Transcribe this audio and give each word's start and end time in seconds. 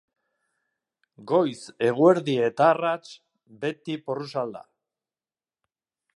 Goiz, 1.31 1.59
eguerdi 1.89 2.35
eta 2.47 2.65
arrats, 2.71 3.13
beti 3.67 4.01
porrusalda. 4.09 4.65